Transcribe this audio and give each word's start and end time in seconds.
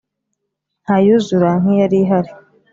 Ntayuzura 0.83 1.49
nkiyali 1.61 1.97
ihali. 2.03 2.31